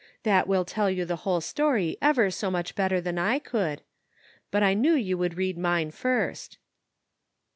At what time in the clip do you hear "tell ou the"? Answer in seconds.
0.65-1.15